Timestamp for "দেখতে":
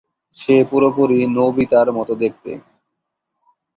2.23-2.51